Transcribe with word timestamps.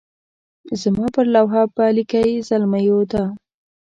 زما 0.81 1.05
پر 1.15 1.25
لوحه 1.33 1.63
به 1.75 1.85
لیکئ 1.95 2.29
زلمیو 2.47 2.99
دا. 3.11 3.23